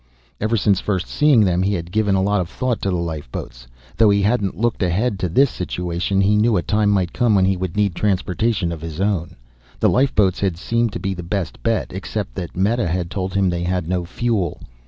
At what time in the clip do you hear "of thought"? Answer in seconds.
2.41-2.81